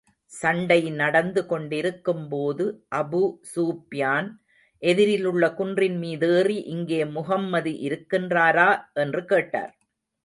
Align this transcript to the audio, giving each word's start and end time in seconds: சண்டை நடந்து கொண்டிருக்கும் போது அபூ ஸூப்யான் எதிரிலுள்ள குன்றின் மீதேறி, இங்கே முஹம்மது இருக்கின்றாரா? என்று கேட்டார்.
சண்டை 0.31 0.89
நடந்து 0.91 1.41
கொண்டிருக்கும் 1.45 2.23
போது 2.27 2.65
அபூ 2.95 3.21
ஸூப்யான் 3.51 4.29
எதிரிலுள்ள 4.83 5.53
குன்றின் 5.53 5.97
மீதேறி, 5.97 6.57
இங்கே 6.67 7.01
முஹம்மது 7.05 7.73
இருக்கின்றாரா? 7.87 8.69
என்று 8.93 9.23
கேட்டார். 9.25 9.73